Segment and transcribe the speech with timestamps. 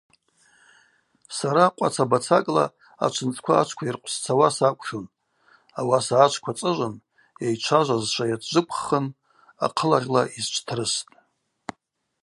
[1.37, 2.65] Сара къваца бацакӏла
[3.05, 5.05] ачвынцӏква ачвква йыркъвсцауа сакӏвшун,
[5.79, 6.95] ауаса ачвква цӏыжвын,
[7.43, 9.05] йайчважвазшва йацджвыквххын
[9.65, 11.09] ахъылагъьла йсчвтрыстӏ.